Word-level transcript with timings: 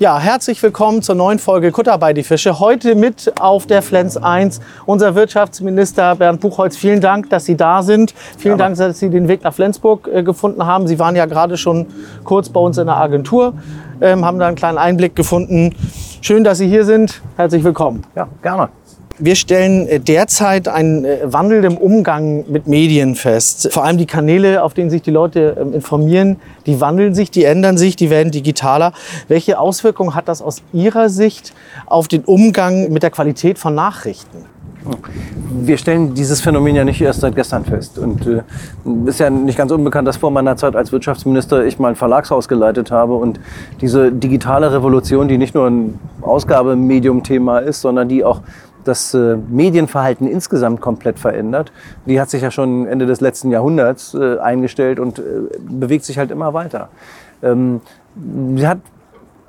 Ja, 0.00 0.18
herzlich 0.18 0.62
willkommen 0.62 1.02
zur 1.02 1.14
neuen 1.14 1.38
Folge 1.38 1.72
Kutter 1.72 1.98
bei 1.98 2.14
die 2.14 2.22
Fische. 2.22 2.58
Heute 2.58 2.94
mit 2.94 3.34
auf 3.38 3.66
der 3.66 3.82
Flens 3.82 4.16
1 4.16 4.62
unser 4.86 5.14
Wirtschaftsminister 5.14 6.16
Bernd 6.16 6.40
Buchholz. 6.40 6.74
Vielen 6.74 7.02
Dank, 7.02 7.28
dass 7.28 7.44
Sie 7.44 7.54
da 7.54 7.82
sind. 7.82 8.14
Vielen 8.38 8.54
ja, 8.58 8.64
Dank, 8.64 8.78
dass 8.78 8.98
Sie 8.98 9.10
den 9.10 9.28
Weg 9.28 9.44
nach 9.44 9.52
Flensburg 9.52 10.08
äh, 10.10 10.22
gefunden 10.22 10.64
haben. 10.64 10.86
Sie 10.86 10.98
waren 10.98 11.16
ja 11.16 11.26
gerade 11.26 11.58
schon 11.58 11.86
kurz 12.24 12.48
bei 12.48 12.60
uns 12.60 12.78
in 12.78 12.86
der 12.86 12.96
Agentur, 12.96 13.52
ähm, 14.00 14.24
haben 14.24 14.38
da 14.38 14.46
einen 14.46 14.56
kleinen 14.56 14.78
Einblick 14.78 15.14
gefunden. 15.14 15.74
Schön, 16.22 16.44
dass 16.44 16.56
Sie 16.56 16.66
hier 16.66 16.86
sind. 16.86 17.20
Herzlich 17.36 17.62
willkommen. 17.62 18.06
Ja, 18.16 18.26
gerne. 18.40 18.70
Wir 19.22 19.34
stellen 19.34 19.86
äh, 19.86 20.00
derzeit 20.00 20.66
einen 20.66 21.04
äh, 21.04 21.18
Wandel 21.24 21.62
im 21.64 21.76
Umgang 21.76 22.46
mit 22.48 22.66
Medien 22.66 23.14
fest. 23.14 23.70
Vor 23.70 23.84
allem 23.84 23.98
die 23.98 24.06
Kanäle, 24.06 24.64
auf 24.64 24.72
denen 24.72 24.88
sich 24.88 25.02
die 25.02 25.10
Leute 25.10 25.58
ähm, 25.60 25.74
informieren, 25.74 26.36
die 26.64 26.80
wandeln 26.80 27.14
sich, 27.14 27.30
die 27.30 27.44
ändern 27.44 27.76
sich, 27.76 27.96
die 27.96 28.08
werden 28.08 28.32
digitaler. 28.32 28.94
Welche 29.28 29.58
Auswirkungen 29.58 30.14
hat 30.14 30.26
das 30.26 30.40
aus 30.40 30.62
Ihrer 30.72 31.10
Sicht 31.10 31.52
auf 31.84 32.08
den 32.08 32.24
Umgang 32.24 32.90
mit 32.90 33.02
der 33.02 33.10
Qualität 33.10 33.58
von 33.58 33.74
Nachrichten? 33.74 34.46
Wir 35.50 35.76
stellen 35.76 36.14
dieses 36.14 36.40
Phänomen 36.40 36.74
ja 36.74 36.84
nicht 36.84 37.02
erst 37.02 37.20
seit 37.20 37.36
gestern 37.36 37.66
fest. 37.66 37.98
Und 37.98 38.26
äh, 38.26 38.40
ist 39.04 39.20
ja 39.20 39.28
nicht 39.28 39.58
ganz 39.58 39.70
unbekannt, 39.70 40.08
dass 40.08 40.16
vor 40.16 40.30
meiner 40.30 40.56
Zeit 40.56 40.74
als 40.74 40.92
Wirtschaftsminister 40.92 41.66
ich 41.66 41.78
mal 41.78 41.88
ein 41.88 41.96
Verlagshaus 41.96 42.48
geleitet 42.48 42.90
habe 42.90 43.16
und 43.16 43.38
diese 43.82 44.10
digitale 44.10 44.72
Revolution, 44.72 45.28
die 45.28 45.36
nicht 45.36 45.54
nur 45.54 45.66
ein 45.66 45.98
Ausgabemedium-Thema 46.22 47.58
ist, 47.58 47.82
sondern 47.82 48.08
die 48.08 48.24
auch 48.24 48.40
das 48.84 49.14
äh, 49.14 49.36
Medienverhalten 49.36 50.26
insgesamt 50.26 50.80
komplett 50.80 51.18
verändert. 51.18 51.72
Die 52.06 52.20
hat 52.20 52.30
sich 52.30 52.42
ja 52.42 52.50
schon 52.50 52.86
Ende 52.86 53.06
des 53.06 53.20
letzten 53.20 53.50
Jahrhunderts 53.50 54.14
äh, 54.14 54.38
eingestellt 54.38 55.00
und 55.00 55.18
äh, 55.18 55.22
bewegt 55.60 56.04
sich 56.04 56.18
halt 56.18 56.30
immer 56.30 56.54
weiter. 56.54 56.88
Ähm, 57.42 57.80
sie 58.56 58.66
hat 58.66 58.78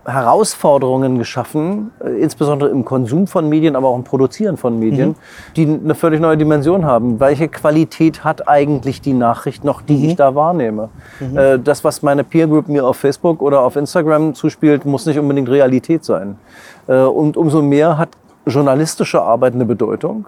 Herausforderungen 0.03 1.19
geschaffen, 1.19 1.91
äh, 2.03 2.09
insbesondere 2.09 2.69
im 2.69 2.83
Konsum 2.85 3.27
von 3.27 3.47
Medien, 3.47 3.75
aber 3.75 3.89
auch 3.89 3.95
im 3.95 4.03
Produzieren 4.03 4.57
von 4.57 4.79
Medien, 4.79 5.09
mhm. 5.09 5.15
die 5.55 5.65
eine 5.65 5.93
völlig 5.93 6.19
neue 6.19 6.37
Dimension 6.37 6.85
haben. 6.85 7.19
Welche 7.19 7.47
Qualität 7.47 8.23
hat 8.23 8.47
eigentlich 8.47 9.01
die 9.01 9.13
Nachricht 9.13 9.63
noch, 9.63 9.81
die 9.81 9.97
mhm. 9.97 10.03
ich 10.05 10.15
da 10.15 10.33
wahrnehme? 10.33 10.89
Mhm. 11.19 11.37
Äh, 11.37 11.59
das, 11.59 11.83
was 11.83 12.01
meine 12.01 12.23
Peer 12.23 12.47
Group 12.47 12.67
mir 12.67 12.85
auf 12.85 12.97
Facebook 12.97 13.43
oder 13.43 13.61
auf 13.61 13.75
Instagram 13.75 14.33
zuspielt, 14.33 14.85
muss 14.85 15.05
nicht 15.05 15.19
unbedingt 15.19 15.49
Realität 15.49 16.03
sein. 16.03 16.37
Äh, 16.87 16.95
und 16.95 17.37
umso 17.37 17.61
mehr 17.61 17.99
hat 17.99 18.09
journalistische 18.45 19.21
Arbeit 19.21 19.53
eine 19.53 19.65
Bedeutung, 19.65 20.25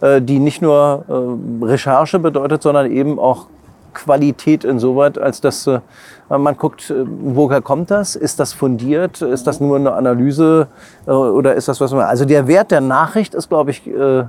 äh, 0.00 0.20
die 0.20 0.38
nicht 0.38 0.62
nur 0.62 1.04
äh, 1.08 1.64
Recherche 1.64 2.18
bedeutet, 2.18 2.62
sondern 2.62 2.90
eben 2.90 3.18
auch 3.18 3.46
Qualität 3.94 4.64
insoweit, 4.64 5.18
als 5.18 5.40
dass 5.40 5.66
äh, 5.66 5.80
man 6.28 6.56
guckt, 6.56 6.90
äh, 6.90 7.04
woher 7.06 7.62
kommt 7.62 7.90
das? 7.90 8.16
Ist 8.16 8.40
das 8.40 8.52
fundiert? 8.52 9.22
Ist 9.22 9.46
das 9.46 9.60
nur 9.60 9.76
eine 9.76 9.92
Analyse 9.92 10.68
äh, 11.06 11.10
oder 11.10 11.54
ist 11.54 11.68
das 11.68 11.80
was 11.80 11.92
man. 11.92 12.02
Also 12.02 12.24
der 12.24 12.46
Wert 12.46 12.70
der 12.70 12.80
Nachricht 12.80 13.34
ist, 13.34 13.48
glaube 13.48 13.70
ich, 13.70 13.86
äh, 13.86 14.24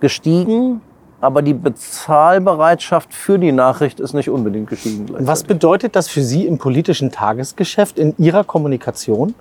gestiegen. 0.00 0.82
Aber 1.20 1.40
die 1.40 1.54
Bezahlbereitschaft 1.54 3.14
für 3.14 3.38
die 3.38 3.52
Nachricht 3.52 3.98
ist 3.98 4.12
nicht 4.12 4.28
unbedingt 4.28 4.68
gestiegen. 4.68 5.06
Was 5.20 5.42
bedeutet 5.42 5.96
das 5.96 6.08
für 6.08 6.20
Sie 6.20 6.46
im 6.46 6.58
politischen 6.58 7.10
Tagesgeschäft, 7.10 7.98
in 7.98 8.14
Ihrer 8.18 8.44
Kommunikation? 8.44 9.34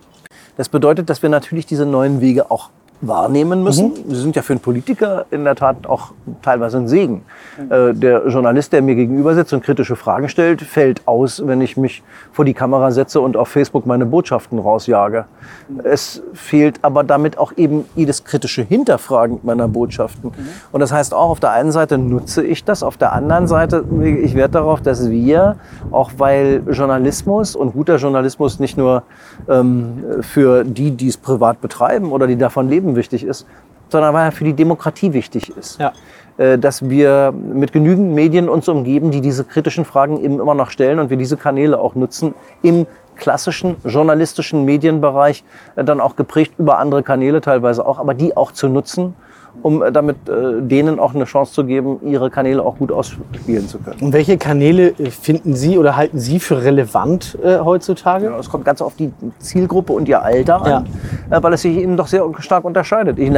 Das 0.56 0.70
bedeutet, 0.70 1.10
dass 1.10 1.22
wir 1.22 1.30
natürlich 1.30 1.66
diese 1.66 1.86
neuen 1.86 2.22
Wege 2.22 2.50
auch 2.52 2.70
wahrnehmen 3.08 3.64
müssen. 3.64 3.90
Mhm. 3.90 4.14
Sie 4.14 4.22
sind 4.22 4.36
ja 4.36 4.42
für 4.42 4.54
einen 4.54 4.60
Politiker 4.60 5.26
in 5.32 5.44
der 5.44 5.56
Tat 5.56 5.88
auch 5.88 6.12
teilweise 6.42 6.78
ein 6.78 6.88
Segen. 6.88 7.24
Mhm. 7.58 8.00
der 8.00 8.28
Journalist, 8.28 8.74
der 8.74 8.82
mir 8.82 8.96
gegenüber 8.96 9.36
sitzt 9.36 9.54
und 9.54 9.64
kritische 9.64 9.96
Fragen 9.96 10.28
stellt, 10.28 10.62
fällt 10.62 11.08
aus, 11.08 11.46
wenn 11.46 11.62
ich 11.62 11.78
mich 11.78 12.02
vor 12.32 12.46
die 12.46 12.54
Kamera 12.54 12.92
setze 12.92 13.22
und 13.22 13.38
auf 13.38 13.48
Facebook 13.48 13.86
meine 13.86 14.06
Botschaften 14.06 14.58
rausjage. 14.58 15.26
Mhm. 15.70 15.82
Es 15.84 16.24
fehlt 16.34 16.80
aber 16.82 17.04
damit 17.04 17.38
auch 17.38 17.54
eben 17.58 17.86
jedes 17.96 18.24
kritische 18.24 18.64
Hinterfragen 18.64 19.40
meiner 19.44 19.68
Botschaften. 19.68 20.32
Mhm. 20.32 20.48
Und 20.72 20.80
das 20.80 20.92
heißt 20.92 21.14
auch, 21.14 21.30
auf 21.30 21.40
der 21.40 21.52
einen 21.52 21.72
Seite 21.72 21.98
nutze 21.98 22.44
ich 22.44 22.64
das, 22.64 22.84
auf 22.84 22.98
der 22.98 23.14
anderen 23.14 23.48
Seite 23.48 23.84
lege 23.92 24.20
ich 24.20 24.36
Wert 24.36 24.56
darauf, 24.56 24.82
dass 24.82 25.10
wir, 25.10 25.58
auch 25.92 26.12
weil 26.18 26.64
Journalismus 26.70 27.56
und 27.56 27.74
guter 27.74 27.98
Journalismus 27.98 28.60
nicht 28.60 28.78
nur 28.78 29.04
ähm, 29.50 30.04
für 30.22 30.64
die, 30.64 30.92
die 30.92 31.08
es 31.08 31.18
privat 31.18 31.62
betreiben 31.62 32.12
oder 32.12 32.28
die 32.28 32.38
davon 32.38 32.70
leben, 32.70 32.93
wichtig 32.96 33.24
ist, 33.24 33.46
sondern 33.90 34.14
weil 34.14 34.26
er 34.26 34.32
für 34.32 34.44
die 34.44 34.54
Demokratie 34.54 35.14
wichtig 35.14 35.56
ist. 35.56 35.80
Ja. 35.80 35.94
Äh, 36.38 36.58
dass 36.58 36.90
wir 36.90 37.32
mit 37.32 37.72
genügend 37.74 38.14
Medien 38.14 38.50
uns 38.50 38.68
umgeben, 38.68 39.12
die 39.12 39.22
diese 39.22 39.44
kritischen 39.44 39.86
Fragen 39.86 40.20
eben 40.20 40.40
immer 40.40 40.56
noch 40.56 40.72
stellen 40.72 41.00
und 41.00 41.12
wir 41.12 41.18
diese 41.18 41.38
Kanäle 41.38 41.80
auch 41.80 41.94
nutzen 41.94 42.34
im 42.64 42.88
klassischen 43.16 43.76
journalistischen 43.84 44.66
Medienbereich, 44.66 45.44
äh, 45.76 45.84
dann 45.84 46.00
auch 46.00 46.16
geprägt 46.16 46.54
über 46.58 46.80
andere 46.80 47.04
Kanäle 47.04 47.42
teilweise 47.42 47.86
auch, 47.86 48.00
aber 48.00 48.14
die 48.14 48.36
auch 48.36 48.52
zu 48.52 48.68
nutzen 48.68 49.16
um 49.62 49.84
äh, 49.84 49.92
damit 49.92 50.18
äh, 50.28 50.62
denen 50.62 51.00
auch 51.00 51.14
eine 51.14 51.26
Chance 51.26 51.54
zu 51.54 51.64
geben, 51.66 52.00
ihre 52.04 52.32
Kanäle 52.32 52.64
auch 52.64 52.78
gut 52.78 52.92
ausspielen 52.92 53.68
zu 53.68 53.78
können. 53.80 54.02
Und 54.02 54.14
welche 54.14 54.38
Kanäle 54.38 54.94
finden 55.12 55.56
Sie 55.56 55.78
oder 55.78 55.96
halten 55.96 56.18
Sie 56.20 56.40
für 56.40 56.64
relevant 56.64 57.38
äh, 57.44 57.60
heutzutage? 57.60 58.26
Ja, 58.26 58.40
es 58.40 58.50
kommt 58.50 58.66
ganz 58.66 58.82
auf 58.82 58.96
die 58.96 59.14
Zielgruppe 59.40 59.94
und 59.94 60.10
ihr 60.10 60.24
Alter 60.24 60.64
an, 60.64 60.88
ja. 61.30 61.44
weil 61.44 61.54
es 61.54 61.62
sich 61.62 61.78
eben 61.78 61.96
doch 61.98 62.08
sehr 62.08 62.26
stark 62.40 62.66
unterscheidet. 62.66 63.20
Ich 63.20 63.32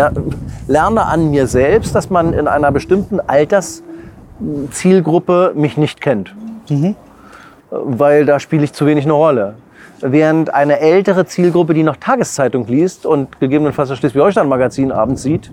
lerne 0.67 1.05
an 1.05 1.31
mir 1.31 1.47
selbst, 1.47 1.95
dass 1.95 2.09
man 2.09 2.31
in 2.33 2.47
einer 2.47 2.71
bestimmten 2.71 3.19
Alterszielgruppe 3.19 5.51
mich 5.55 5.75
nicht 5.77 5.99
kennt. 6.01 6.33
Mhm. 6.69 6.95
Weil 7.71 8.25
da 8.25 8.39
spiele 8.39 8.63
ich 8.63 8.73
zu 8.73 8.85
wenig 8.85 9.05
eine 9.05 9.13
Rolle 9.13 9.55
während 10.11 10.53
eine 10.53 10.79
ältere 10.79 11.25
Zielgruppe, 11.25 11.73
die 11.73 11.83
noch 11.83 11.97
Tageszeitung 11.97 12.67
liest 12.67 13.05
und 13.05 13.39
gegebenenfalls 13.39 13.89
das 13.89 13.97
Schleswig-Holstein-Magazin 13.99 14.91
abends 14.91 15.23
sieht, 15.23 15.51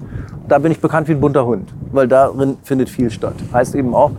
da 0.49 0.59
bin 0.59 0.73
ich 0.73 0.81
bekannt 0.81 1.09
wie 1.09 1.13
ein 1.13 1.21
bunter 1.21 1.47
Hund, 1.47 1.71
weil 1.93 2.09
darin 2.09 2.59
findet 2.63 2.91
viel 2.91 3.11
statt. 3.11 3.35
Heißt 3.53 3.75
eben 3.75 3.95
auch, 3.95 4.11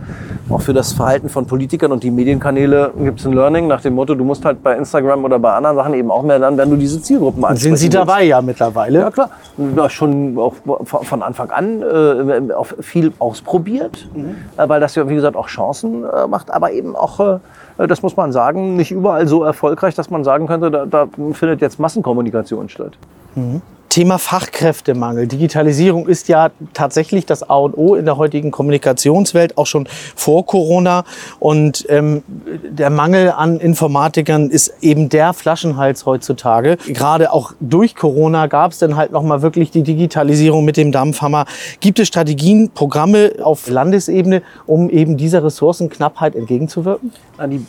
auch 0.50 0.60
für 0.60 0.72
das 0.72 0.92
Verhalten 0.92 1.28
von 1.28 1.46
Politikern 1.46 1.92
und 1.92 2.02
die 2.02 2.10
Medienkanäle 2.10 2.92
gibt 2.98 3.20
es 3.20 3.26
ein 3.26 3.32
Learning 3.32 3.68
nach 3.68 3.80
dem 3.80 3.94
Motto, 3.94 4.14
du 4.14 4.24
musst 4.24 4.44
halt 4.44 4.62
bei 4.62 4.76
Instagram 4.76 5.24
oder 5.24 5.38
bei 5.38 5.52
anderen 5.52 5.76
Sachen 5.76 5.94
eben 5.94 6.10
auch 6.10 6.22
mehr 6.22 6.38
lernen, 6.38 6.58
wenn 6.58 6.70
du 6.70 6.76
diese 6.76 7.00
Zielgruppen 7.00 7.44
ansprichst. 7.44 7.62
Sind 7.62 7.76
Sie 7.76 7.88
dabei 7.88 8.20
willst. 8.20 8.30
ja 8.30 8.42
mittlerweile? 8.42 8.98
Ja 9.00 9.10
klar, 9.10 9.30
ja, 9.76 9.88
schon 9.88 10.36
auch 10.38 10.54
von 10.82 11.22
Anfang 11.22 11.50
an 11.50 11.82
äh, 11.82 12.82
viel 12.82 13.12
ausprobiert, 13.18 14.08
mhm. 14.14 14.34
Äh, 14.56 14.68
weil 14.68 14.80
das 14.80 14.94
ja 14.94 15.08
wie 15.08 15.14
gesagt 15.14 15.36
auch 15.36 15.48
Chancen 15.48 16.04
äh, 16.04 16.26
macht, 16.26 16.50
aber 16.50 16.72
eben 16.72 16.96
auch 16.96 17.20
äh, 17.20 17.24
äh, 17.34 17.38
das 17.76 18.02
muss 18.02 18.16
man 18.16 18.32
sagen, 18.32 18.76
nicht 18.76 18.90
überall 18.90 19.26
so 19.26 19.42
erfolgreich, 19.44 19.94
dass 19.94 20.10
man 20.10 20.24
sagen 20.24 20.46
könnte, 20.46 20.70
da, 20.70 20.86
da 20.86 21.08
findet 21.32 21.60
jetzt 21.60 21.78
Massenkommunikation 21.78 22.68
statt. 22.68 22.92
Mhm. 23.34 23.62
Thema 23.94 24.18
Fachkräftemangel. 24.18 25.28
Digitalisierung 25.28 26.08
ist 26.08 26.26
ja 26.26 26.50
tatsächlich 26.72 27.26
das 27.26 27.48
A 27.48 27.58
und 27.58 27.76
O 27.76 27.94
in 27.94 28.04
der 28.04 28.16
heutigen 28.16 28.50
Kommunikationswelt, 28.50 29.56
auch 29.56 29.68
schon 29.68 29.86
vor 30.16 30.44
Corona. 30.46 31.04
Und 31.38 31.86
ähm, 31.88 32.24
der 32.68 32.90
Mangel 32.90 33.30
an 33.30 33.60
Informatikern 33.60 34.50
ist 34.50 34.74
eben 34.80 35.10
der 35.10 35.32
Flaschenhals 35.32 36.06
heutzutage. 36.06 36.76
Gerade 36.88 37.32
auch 37.32 37.52
durch 37.60 37.94
Corona 37.94 38.48
gab 38.48 38.72
es 38.72 38.78
dann 38.78 38.96
halt 38.96 39.12
nochmal 39.12 39.42
wirklich 39.42 39.70
die 39.70 39.84
Digitalisierung 39.84 40.64
mit 40.64 40.76
dem 40.76 40.90
Dampfhammer. 40.90 41.44
Gibt 41.78 42.00
es 42.00 42.08
Strategien, 42.08 42.72
Programme 42.74 43.34
auf 43.44 43.68
Landesebene, 43.68 44.42
um 44.66 44.90
eben 44.90 45.16
dieser 45.16 45.44
Ressourcenknappheit 45.44 46.34
entgegenzuwirken? 46.34 47.12
Die 47.46 47.64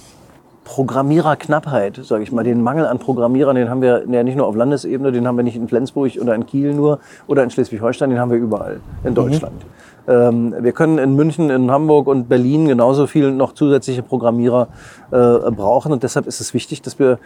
Programmiererknappheit, 0.65 2.01
sage 2.03 2.23
ich 2.23 2.31
mal, 2.31 2.43
den 2.43 2.61
Mangel 2.61 2.85
an 2.87 2.99
Programmierern, 2.99 3.55
den 3.55 3.69
haben 3.69 3.81
wir 3.81 4.03
ja 4.09 4.23
nicht 4.23 4.35
nur 4.35 4.47
auf 4.47 4.55
Landesebene, 4.55 5.11
den 5.11 5.25
haben 5.27 5.37
wir 5.37 5.43
nicht 5.43 5.55
in 5.55 5.67
Flensburg 5.67 6.11
oder 6.19 6.35
in 6.35 6.45
Kiel 6.45 6.73
nur 6.73 6.99
oder 7.27 7.43
in 7.43 7.51
Schleswig-Holstein, 7.51 8.09
den 8.09 8.19
haben 8.19 8.31
wir 8.31 8.37
überall 8.37 8.81
in 9.03 9.11
mhm. 9.11 9.15
Deutschland. 9.15 9.55
Mhm. 9.63 9.94
Ähm, 10.07 10.53
wir 10.59 10.71
können 10.71 10.97
in 10.97 11.16
München, 11.16 11.49
in 11.49 11.71
Hamburg 11.71 12.07
und 12.07 12.29
Berlin 12.29 12.67
genauso 12.67 13.07
viel 13.07 13.31
noch 13.31 13.53
zusätzliche 13.53 14.03
Programmierer 14.03 14.67
äh, 15.11 15.51
brauchen. 15.51 15.91
Und 15.91 16.03
deshalb 16.03 16.27
ist 16.27 16.41
es 16.41 16.53
wichtig, 16.53 16.81
dass 16.81 16.99
wir 16.99 17.19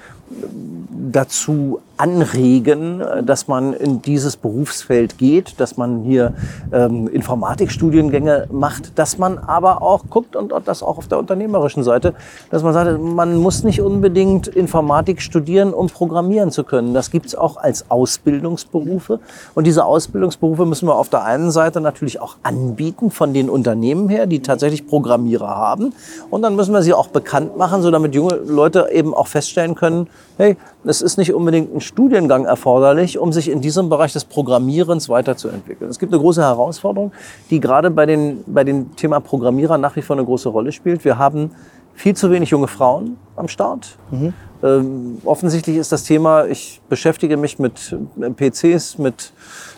dazu 1.12 1.80
anregen, 1.98 3.04
dass 3.24 3.48
man 3.48 3.74
in 3.74 4.02
dieses 4.02 4.38
Berufsfeld 4.38 5.18
geht, 5.18 5.60
dass 5.60 5.76
man 5.76 6.04
hier 6.04 6.34
ähm, 6.72 7.08
Informatikstudiengänge 7.08 8.48
macht, 8.52 8.98
dass 8.98 9.18
man 9.18 9.38
aber 9.38 9.82
auch 9.82 10.04
guckt 10.10 10.36
und 10.36 10.54
das 10.66 10.84
auch 10.84 10.98
auf 10.98 11.08
der 11.08 11.20
unternehmerischen 11.20 11.84
Seite, 11.84 12.14
dass 12.52 12.64
man 12.64 12.74
sagt, 12.74 13.02
man 13.02 13.36
muss 13.36 13.64
nicht 13.64 13.82
unbedingt 13.82 14.48
Informatik 14.48 15.22
studieren, 15.22 15.74
um 15.74 15.88
programmieren 15.88 16.52
zu 16.52 16.64
können. 16.64 16.94
Das 16.94 17.12
gibt 17.12 17.26
es 17.26 17.36
auch 17.36 17.58
als 17.58 17.90
Ausbildungsberufe. 17.90 19.20
Und 19.56 19.68
diese 19.68 19.84
Ausbildungsberufe 19.84 20.66
müssen 20.66 20.88
wir 20.88 20.96
auf 20.96 21.10
der 21.10 21.24
einen 21.24 21.52
Seite 21.52 21.82
natürlich 21.82 22.22
auch 22.22 22.38
anbieten 22.44 22.69
von 23.10 23.34
den 23.34 23.50
Unternehmen 23.50 24.10
her, 24.10 24.26
die 24.26 24.42
tatsächlich 24.42 24.86
Programmierer 24.86 25.48
haben. 25.48 25.94
Und 26.30 26.42
dann 26.42 26.56
müssen 26.56 26.74
wir 26.74 26.82
sie 26.82 26.94
auch 26.94 27.08
bekannt 27.08 27.58
machen 27.58 27.70
machen, 27.70 27.82
so 27.84 27.92
damit 27.92 28.16
junge 28.16 28.36
Leute 28.36 28.90
eben 28.92 29.14
auch 29.14 29.28
feststellen 29.28 29.76
können, 29.76 30.08
hey, 30.38 30.58
es 30.86 31.02
ist 31.02 31.18
nicht 31.18 31.34
unbedingt 31.34 31.74
ein 31.74 31.82
Studiengang 31.82 32.46
erforderlich, 32.46 33.18
um 33.18 33.32
sich 33.32 33.50
in 33.50 33.62
diesem 33.62 33.90
Bereich 33.90 34.14
des 34.14 34.26
Programmierens 34.26 35.10
weiterzuentwickeln. 35.10 35.90
Es 35.90 36.00
gibt 36.00 36.14
eine 36.14 36.22
große 36.22 36.42
Herausforderung, 36.42 37.12
die 37.50 37.60
gerade 37.60 37.92
bei 37.92 38.06
den, 38.06 38.44
bei 38.48 38.64
dem 38.64 38.96
Thema 38.96 39.20
Programmierer 39.20 39.78
nach 39.78 39.96
wie 39.96 40.02
vor 40.02 40.16
eine 40.16 40.26
große 40.26 40.50
Rolle 40.50 40.72
spielt. 40.72 41.04
Wir 41.06 41.18
haben 41.18 41.52
viel 41.94 42.16
zu 42.16 42.32
wenig 42.32 42.50
junge 42.50 42.68
Frauen 42.68 43.18
am 43.36 43.48
Start. 43.48 43.98
Mhm. 44.12 44.34
Ähm, 44.62 45.20
offensichtlich 45.24 45.78
ist 45.78 45.92
das 45.92 46.04
Thema, 46.04 46.46
ich 46.46 46.82
beschäftige 46.90 47.38
mich 47.38 47.60
mit 47.60 47.96
PCs, 48.36 48.98
mit 48.98 49.32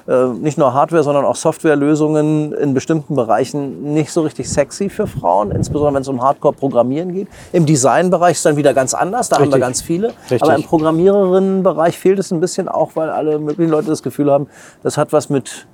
äh, 0.07 0.25
nicht 0.25 0.57
nur 0.57 0.73
Hardware, 0.73 1.03
sondern 1.03 1.25
auch 1.25 1.35
Softwarelösungen 1.35 2.53
in 2.53 2.73
bestimmten 2.73 3.15
Bereichen 3.15 3.93
nicht 3.93 4.11
so 4.11 4.21
richtig 4.21 4.49
sexy 4.49 4.89
für 4.89 5.05
Frauen, 5.05 5.51
insbesondere 5.51 5.95
wenn 5.95 6.01
es 6.01 6.07
um 6.07 6.21
Hardcore-Programmieren 6.21 7.13
geht. 7.13 7.27
Im 7.51 7.65
Designbereich 7.65 8.37
ist 8.37 8.45
dann 8.45 8.57
wieder 8.57 8.73
ganz 8.73 8.93
anders, 8.93 9.29
da 9.29 9.35
richtig. 9.35 9.53
haben 9.53 9.59
wir 9.59 9.65
ganz 9.65 9.81
viele. 9.81 10.07
Richtig. 10.23 10.41
Aber 10.41 10.55
im 10.55 10.63
Programmiererinnenbereich 10.63 11.97
fehlt 11.97 12.17
es 12.17 12.31
ein 12.31 12.39
bisschen 12.39 12.67
auch, 12.67 12.95
weil 12.95 13.09
alle 13.09 13.37
möglichen 13.37 13.71
Leute 13.71 13.87
das 13.87 14.01
Gefühl 14.01 14.31
haben, 14.31 14.47
das 14.81 14.97
hat 14.97 15.13
was 15.13 15.29
mit 15.29 15.67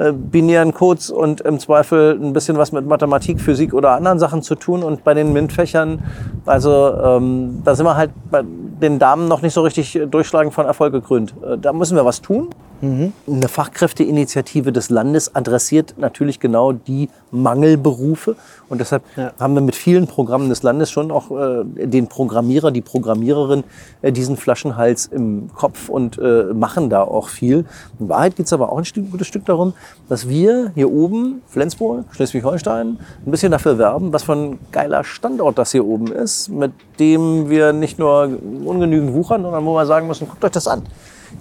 äh, 0.00 0.12
binären 0.12 0.72
Codes 0.72 1.10
und 1.10 1.42
im 1.42 1.58
Zweifel 1.58 2.18
ein 2.18 2.32
bisschen 2.32 2.56
was 2.56 2.72
mit 2.72 2.86
Mathematik, 2.86 3.38
Physik 3.38 3.74
oder 3.74 3.90
anderen 3.90 4.18
Sachen 4.18 4.40
zu 4.40 4.54
tun. 4.54 4.82
Und 4.82 5.04
bei 5.04 5.12
den 5.12 5.34
MINT-Fächern, 5.34 6.02
also 6.46 6.94
ähm, 7.04 7.60
da 7.64 7.74
sind 7.74 7.84
wir 7.84 7.96
halt 7.96 8.10
bei 8.30 8.42
den 8.42 8.98
Damen 8.98 9.28
noch 9.28 9.42
nicht 9.42 9.52
so 9.52 9.60
richtig 9.60 10.00
durchschlagen 10.10 10.52
von 10.52 10.64
Erfolg 10.64 10.92
gekrönt. 10.92 11.34
Äh, 11.42 11.58
da 11.58 11.74
müssen 11.74 11.96
wir 11.96 12.04
was 12.06 12.22
tun. 12.22 12.48
Mhm. 12.80 13.12
Eine 13.26 13.48
Fachkräfteinitiative 13.48 14.72
des 14.72 14.90
Landes 14.90 15.34
adressiert 15.34 15.94
natürlich 15.98 16.40
genau 16.40 16.72
die 16.72 17.08
Mangelberufe. 17.30 18.36
Und 18.68 18.80
deshalb 18.80 19.02
ja. 19.16 19.32
haben 19.38 19.54
wir 19.54 19.60
mit 19.60 19.76
vielen 19.76 20.06
Programmen 20.06 20.48
des 20.48 20.62
Landes 20.62 20.90
schon 20.90 21.10
auch 21.10 21.30
äh, 21.30 21.64
den 21.64 22.06
Programmierer, 22.06 22.70
die 22.70 22.80
Programmiererin 22.80 23.64
äh, 24.02 24.12
diesen 24.12 24.36
Flaschenhals 24.36 25.06
im 25.06 25.50
Kopf 25.54 25.88
und 25.88 26.18
äh, 26.18 26.44
machen 26.54 26.90
da 26.90 27.02
auch 27.02 27.28
viel. 27.28 27.64
In 27.98 28.08
Wahrheit 28.08 28.36
geht 28.36 28.46
es 28.46 28.52
aber 28.52 28.72
auch 28.72 28.78
ein 28.78 28.84
Stück, 28.84 29.10
gutes 29.10 29.26
Stück 29.26 29.44
darum, 29.44 29.74
dass 30.08 30.28
wir 30.28 30.72
hier 30.74 30.90
oben, 30.90 31.42
Flensburg, 31.48 32.04
Schleswig-Holstein, 32.12 32.98
ein 33.26 33.30
bisschen 33.30 33.52
dafür 33.52 33.78
werben, 33.78 34.12
was 34.12 34.22
für 34.22 34.32
ein 34.32 34.58
geiler 34.72 35.04
Standort 35.04 35.58
das 35.58 35.72
hier 35.72 35.84
oben 35.84 36.08
ist, 36.12 36.48
mit 36.48 36.72
dem 36.98 37.50
wir 37.50 37.72
nicht 37.72 37.98
nur 37.98 38.30
ungenügend 38.64 39.12
wuchern, 39.12 39.42
sondern 39.42 39.64
wo 39.64 39.74
wir 39.74 39.86
sagen 39.86 40.06
müssen, 40.06 40.28
guckt 40.28 40.44
euch 40.44 40.52
das 40.52 40.66
an. 40.66 40.82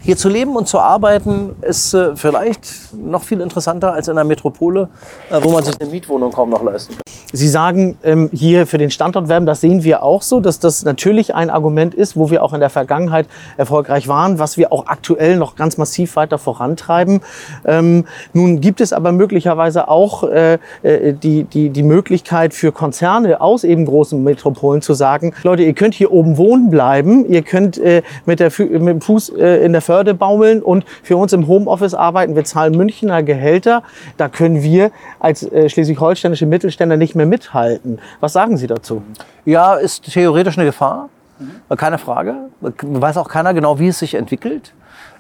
Hier 0.02 0.18
zu 0.18 0.30
leben 0.30 0.56
und 0.56 0.68
zu 0.68 0.80
arbeiten 0.80 1.56
ist 1.62 1.94
äh, 1.94 2.16
vielleicht 2.16 2.94
noch 2.94 3.24
viel 3.24 3.42
interessanter 3.42 3.94
als 3.94 4.08
in 4.08 4.18
einer 4.18 4.24
Metropole, 4.24 4.90
äh, 5.30 5.40
wo 5.42 5.52
man 5.52 5.64
sich 5.64 5.80
eine 5.80 5.90
Mietwohnung 5.90 6.32
kaum 6.32 6.50
noch 6.50 6.64
leisten 6.64 6.94
kann. 6.94 7.19
Sie 7.32 7.48
sagen 7.48 7.96
ähm, 8.04 8.32
hier 8.34 8.66
für 8.66 8.80
den 8.80 8.90
Standort 8.90 9.30
werben, 9.30 9.46
das 9.46 9.62
sehen 9.62 9.84
wir 9.84 10.02
auch 10.02 10.24
so, 10.24 10.40
dass 10.40 10.60
das 10.60 10.84
natürlich 10.84 11.36
ein 11.36 11.52
Argument 11.52 11.94
ist, 11.94 12.18
wo 12.18 12.32
wir 12.32 12.44
auch 12.44 12.54
in 12.54 12.60
der 12.60 12.72
Vergangenheit 12.72 13.28
erfolgreich 13.56 14.08
waren, 14.08 14.40
was 14.40 14.58
wir 14.58 14.74
auch 14.74 14.88
aktuell 14.88 15.38
noch 15.38 15.56
ganz 15.56 15.78
massiv 15.78 16.16
weiter 16.16 16.40
vorantreiben. 16.40 17.22
Ähm, 17.66 18.06
nun 18.34 18.62
gibt 18.62 18.82
es 18.82 18.94
aber 18.94 19.12
möglicherweise 19.12 19.90
auch 19.90 20.24
äh, 20.24 20.58
äh 20.82 21.14
die, 21.14 21.44
die, 21.44 21.70
die 21.70 21.84
Möglichkeit 21.84 22.56
für 22.56 22.72
Konzerne 22.72 23.42
aus 23.42 23.64
eben 23.64 23.86
großen 23.86 24.24
Metropolen 24.24 24.82
zu 24.82 24.96
sagen, 24.96 25.34
Leute, 25.44 25.62
ihr 25.62 25.74
könnt 25.74 25.94
hier 25.94 26.12
oben 26.12 26.38
wohnen 26.38 26.72
bleiben, 26.72 27.30
ihr 27.30 27.44
könnt 27.44 27.78
äh, 27.78 28.02
mit, 28.26 28.40
der, 28.40 28.52
mit 28.58 28.88
dem 28.88 29.02
Fuß 29.02 29.30
äh, 29.38 29.64
in 29.64 29.74
der 29.74 29.82
Förde 29.82 30.16
baumeln 30.16 30.64
und 30.64 30.84
für 31.04 31.18
uns 31.18 31.32
im 31.34 31.48
Homeoffice 31.48 31.94
arbeiten. 31.94 32.36
Wir 32.36 32.44
zahlen 32.44 32.76
Münchner 32.76 33.22
Gehälter. 33.22 33.84
Da 34.18 34.30
können 34.30 34.64
wir 34.64 34.90
als 35.20 35.44
äh, 35.44 35.70
schleswig-holsteinische 35.70 36.48
Mittelständler 36.48 36.98
nicht 36.98 37.16
mehr 37.16 37.19
mithalten. 37.26 38.00
Was 38.20 38.34
sagen 38.34 38.58
Sie 38.58 38.68
dazu? 38.68 39.04
Ja, 39.46 39.76
ist 39.76 40.12
theoretisch 40.12 40.58
eine 40.58 40.66
Gefahr. 40.66 41.10
Mhm. 41.40 41.76
Keine 41.78 41.98
Frage. 41.98 42.36
Weiß 42.62 43.18
auch 43.18 43.30
keiner 43.30 43.54
genau, 43.54 43.80
wie 43.80 43.88
es 43.88 44.00
sich 44.00 44.16
entwickelt. 44.16 44.74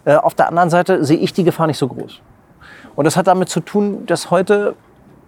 Äh, 0.05 0.15
auf 0.15 0.35
der 0.35 0.47
anderen 0.47 0.69
Seite 0.69 1.03
sehe 1.03 1.17
ich 1.17 1.33
die 1.33 1.43
Gefahr 1.43 1.67
nicht 1.67 1.77
so 1.77 1.87
groß. 1.87 2.21
Und 2.95 3.05
das 3.05 3.15
hat 3.15 3.27
damit 3.27 3.49
zu 3.49 3.61
tun, 3.61 4.05
dass 4.05 4.31
heute 4.31 4.75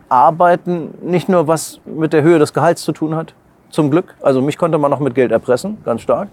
Arbeiten 0.09 0.93
nicht 1.01 1.29
nur 1.29 1.47
was 1.47 1.79
mit 1.85 2.11
der 2.11 2.21
Höhe 2.21 2.37
des 2.37 2.53
Gehalts 2.53 2.83
zu 2.83 2.91
tun 2.91 3.15
hat, 3.15 3.33
zum 3.69 3.89
Glück. 3.89 4.15
Also 4.21 4.41
mich 4.41 4.57
konnte 4.57 4.77
man 4.77 4.91
noch 4.91 4.99
mit 4.99 5.15
Geld 5.15 5.31
erpressen, 5.31 5.77
ganz 5.85 6.01
stark. 6.01 6.27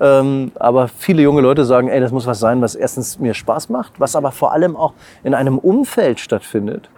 Ähm, 0.00 0.52
aber 0.56 0.88
viele 0.88 1.22
junge 1.22 1.40
Leute 1.40 1.64
sagen, 1.64 1.88
ey, 1.88 2.00
das 2.00 2.12
muss 2.12 2.26
was 2.26 2.38
sein, 2.38 2.60
was 2.60 2.74
erstens 2.74 3.18
mir 3.18 3.32
Spaß 3.34 3.70
macht, 3.70 3.98
was 3.98 4.14
aber 4.14 4.32
vor 4.32 4.52
allem 4.52 4.76
auch 4.76 4.92
in 5.24 5.34
einem 5.34 5.58
Umfeld 5.58 6.20
stattfindet, 6.20 6.90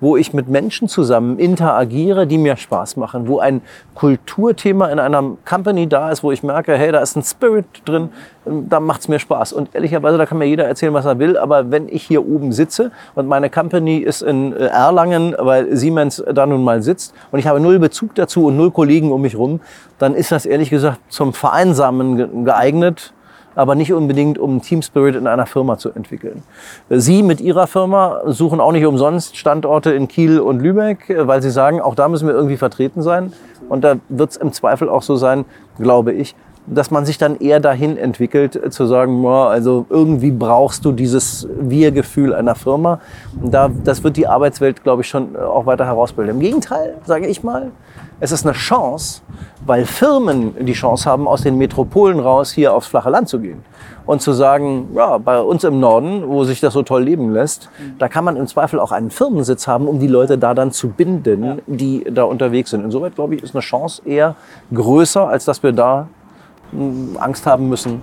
wo 0.00 0.16
ich 0.16 0.32
mit 0.32 0.48
Menschen 0.48 0.88
zusammen 0.88 1.38
interagiere, 1.38 2.26
die 2.26 2.38
mir 2.38 2.56
Spaß 2.56 2.96
machen, 2.96 3.28
wo 3.28 3.38
ein 3.38 3.62
Kulturthema 3.94 4.88
in 4.88 4.98
einer 4.98 5.36
Company 5.44 5.88
da 5.88 6.10
ist, 6.10 6.22
wo 6.22 6.32
ich 6.32 6.42
merke, 6.42 6.76
hey, 6.76 6.92
da 6.92 7.00
ist 7.00 7.16
ein 7.16 7.22
Spirit 7.22 7.66
drin, 7.84 8.10
da 8.44 8.80
macht's 8.80 9.08
mir 9.08 9.18
Spaß. 9.18 9.52
Und 9.52 9.74
ehrlicherweise, 9.74 10.18
da 10.18 10.26
kann 10.26 10.38
mir 10.38 10.46
jeder 10.46 10.64
erzählen, 10.64 10.94
was 10.94 11.04
er 11.04 11.18
will, 11.18 11.36
aber 11.36 11.70
wenn 11.70 11.88
ich 11.88 12.04
hier 12.04 12.26
oben 12.26 12.52
sitze 12.52 12.92
und 13.14 13.26
meine 13.26 13.50
Company 13.50 13.98
ist 13.98 14.22
in 14.22 14.52
äh, 14.52 14.66
Erlangen, 14.66 15.34
weil 15.38 15.76
Siemens 15.76 16.22
da 16.32 16.46
nun 16.46 16.64
mal 16.64 16.82
sitzt 16.82 17.14
und 17.32 17.38
ich 17.38 17.46
habe 17.46 17.60
null 17.60 17.78
Bezug 17.78 18.14
dazu 18.14 18.46
und 18.46 18.56
null 18.56 18.70
Kollegen 18.70 19.12
um 19.12 19.22
mich 19.22 19.36
rum, 19.36 19.60
dann 19.98 20.14
ist 20.14 20.32
das 20.32 20.46
ehrlich 20.46 20.70
gesagt 20.70 20.98
zum 21.08 21.32
Vereinsamen 21.32 22.44
geeignet 22.44 23.12
aber 23.58 23.74
nicht 23.74 23.92
unbedingt, 23.92 24.38
um 24.38 24.62
Team 24.62 24.82
Spirit 24.82 25.16
in 25.16 25.26
einer 25.26 25.44
Firma 25.44 25.78
zu 25.78 25.90
entwickeln. 25.90 26.44
Sie 26.90 27.24
mit 27.24 27.40
Ihrer 27.40 27.66
Firma 27.66 28.20
suchen 28.26 28.60
auch 28.60 28.70
nicht 28.70 28.86
umsonst 28.86 29.36
Standorte 29.36 29.90
in 29.90 30.06
Kiel 30.06 30.38
und 30.38 30.60
Lübeck, 30.60 31.12
weil 31.26 31.42
Sie 31.42 31.50
sagen, 31.50 31.80
auch 31.80 31.96
da 31.96 32.08
müssen 32.08 32.28
wir 32.28 32.34
irgendwie 32.34 32.56
vertreten 32.56 33.02
sein. 33.02 33.32
Und 33.68 33.82
da 33.82 33.96
wird 34.08 34.30
es 34.30 34.36
im 34.36 34.52
Zweifel 34.52 34.88
auch 34.88 35.02
so 35.02 35.16
sein, 35.16 35.44
glaube 35.80 36.12
ich, 36.12 36.36
dass 36.66 36.92
man 36.92 37.04
sich 37.04 37.18
dann 37.18 37.36
eher 37.40 37.58
dahin 37.58 37.96
entwickelt, 37.96 38.72
zu 38.72 38.86
sagen, 38.86 39.26
also 39.26 39.86
irgendwie 39.90 40.30
brauchst 40.30 40.84
du 40.84 40.92
dieses 40.92 41.48
Wir-Gefühl 41.58 42.34
einer 42.34 42.54
Firma. 42.54 43.00
Da, 43.42 43.70
das 43.82 44.04
wird 44.04 44.16
die 44.16 44.28
Arbeitswelt, 44.28 44.84
glaube 44.84 45.02
ich, 45.02 45.08
schon 45.08 45.34
auch 45.36 45.66
weiter 45.66 45.84
herausbilden. 45.84 46.36
Im 46.36 46.40
Gegenteil, 46.40 46.94
sage 47.04 47.26
ich 47.26 47.42
mal, 47.42 47.72
es 48.20 48.32
ist 48.32 48.44
eine 48.44 48.54
Chance, 48.54 49.22
weil 49.64 49.84
Firmen 49.84 50.54
die 50.66 50.72
Chance 50.72 51.08
haben, 51.08 51.28
aus 51.28 51.42
den 51.42 51.56
Metropolen 51.56 52.18
raus 52.18 52.50
hier 52.50 52.74
aufs 52.74 52.88
flache 52.88 53.10
Land 53.10 53.28
zu 53.28 53.38
gehen 53.38 53.62
und 54.06 54.22
zu 54.22 54.32
sagen, 54.32 54.88
ja, 54.94 55.18
bei 55.18 55.40
uns 55.40 55.64
im 55.64 55.80
Norden, 55.80 56.26
wo 56.26 56.44
sich 56.44 56.60
das 56.60 56.72
so 56.72 56.82
toll 56.82 57.02
leben 57.02 57.32
lässt, 57.32 57.68
da 57.98 58.08
kann 58.08 58.24
man 58.24 58.36
im 58.36 58.46
Zweifel 58.46 58.80
auch 58.80 58.90
einen 58.90 59.10
Firmensitz 59.10 59.68
haben, 59.68 59.86
um 59.86 60.00
die 60.00 60.06
Leute 60.06 60.38
da 60.38 60.54
dann 60.54 60.72
zu 60.72 60.88
binden, 60.88 61.60
die 61.66 62.04
da 62.10 62.24
unterwegs 62.24 62.70
sind. 62.70 62.84
Insoweit, 62.84 63.14
glaube 63.14 63.34
ich, 63.34 63.42
ist 63.42 63.54
eine 63.54 63.60
Chance 63.60 64.02
eher 64.04 64.34
größer, 64.72 65.28
als 65.28 65.44
dass 65.44 65.62
wir 65.62 65.72
da 65.72 66.08
Angst 67.18 67.46
haben 67.46 67.68
müssen, 67.68 68.02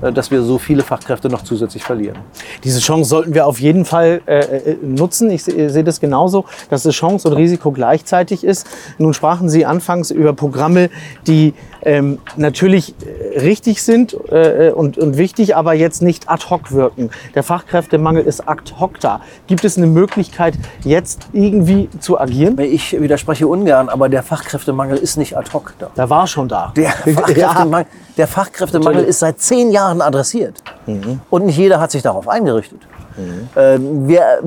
äh, 0.00 0.12
dass 0.12 0.30
wir 0.30 0.42
so 0.42 0.58
viele 0.58 0.82
Fachkräfte 0.82 1.28
noch 1.28 1.42
zusätzlich 1.42 1.82
verlieren. 1.82 2.18
Diese 2.62 2.80
Chance 2.80 3.08
sollten 3.08 3.34
wir 3.34 3.46
auf 3.46 3.60
jeden 3.60 3.84
Fall 3.84 4.22
äh, 4.26 4.38
äh 4.38 4.76
nutzen. 4.82 5.30
Ich 5.30 5.44
sehe 5.44 5.84
das 5.84 6.00
genauso, 6.00 6.44
dass 6.70 6.84
es 6.84 6.94
Chance 6.94 7.28
und 7.28 7.34
Risiko 7.34 7.72
gleichzeitig 7.72 8.44
ist. 8.44 8.66
Nun 8.98 9.14
sprachen 9.14 9.48
Sie 9.48 9.66
anfangs 9.66 10.10
über 10.10 10.32
Programme, 10.32 10.90
die 11.26 11.54
ähm, 11.84 12.18
natürlich 12.36 12.94
äh, 13.04 13.40
richtig 13.40 13.82
sind 13.82 14.16
äh, 14.30 14.72
und, 14.74 14.98
und 14.98 15.16
wichtig, 15.16 15.56
aber 15.56 15.74
jetzt 15.74 16.02
nicht 16.02 16.28
ad 16.28 16.46
hoc 16.50 16.72
wirken. 16.72 17.10
Der 17.34 17.42
Fachkräftemangel 17.42 18.24
ist 18.24 18.48
ad 18.48 18.62
hoc 18.78 19.00
da. 19.00 19.20
Gibt 19.46 19.64
es 19.64 19.76
eine 19.76 19.86
Möglichkeit, 19.86 20.54
jetzt 20.82 21.28
irgendwie 21.32 21.88
zu 22.00 22.18
agieren? 22.18 22.58
Ich 22.58 23.00
widerspreche 23.00 23.46
ungern, 23.46 23.88
aber 23.88 24.08
der 24.08 24.22
Fachkräftemangel 24.22 24.96
ist 24.96 25.16
nicht 25.16 25.36
ad 25.36 25.50
hoc 25.52 25.74
da. 25.78 25.90
Der 25.96 26.10
war 26.10 26.26
schon 26.26 26.48
da. 26.48 26.72
Der 26.76 26.90
Fachkräftemangel, 27.14 27.86
der 28.16 28.28
Fachkräftemangel 28.28 29.04
ist 29.04 29.18
seit 29.20 29.40
zehn 29.40 29.70
Jahren 29.70 30.00
adressiert. 30.00 30.62
Mhm. 30.86 31.20
Und 31.30 31.46
nicht 31.46 31.58
jeder 31.58 31.80
hat 31.80 31.90
sich 31.90 32.02
darauf 32.02 32.28
eingerichtet. 32.28 32.80
Mhm. 33.16 34.08
Wir 34.08 34.40